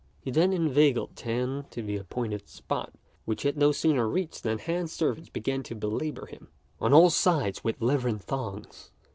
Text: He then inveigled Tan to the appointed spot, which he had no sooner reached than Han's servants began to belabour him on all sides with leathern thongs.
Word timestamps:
He 0.19 0.31
then 0.31 0.51
inveigled 0.51 1.15
Tan 1.15 1.67
to 1.69 1.83
the 1.83 1.95
appointed 1.97 2.49
spot, 2.49 2.91
which 3.25 3.43
he 3.43 3.49
had 3.49 3.55
no 3.55 3.71
sooner 3.71 4.07
reached 4.09 4.41
than 4.41 4.57
Han's 4.57 4.91
servants 4.93 5.29
began 5.29 5.61
to 5.61 5.75
belabour 5.75 6.25
him 6.25 6.47
on 6.79 6.91
all 6.91 7.11
sides 7.11 7.63
with 7.63 7.79
leathern 7.79 8.17
thongs. 8.17 8.89